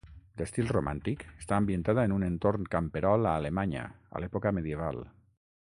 D'estil 0.41 0.69
romàntic, 0.75 1.25
està 1.43 1.59
ambientada 1.63 2.07
en 2.09 2.15
un 2.15 2.25
entorn 2.29 2.67
camperol 2.77 3.29
a 3.33 3.35
Alemanya 3.43 3.85
a 4.17 4.23
l'època 4.25 4.57
medieval. 4.61 5.05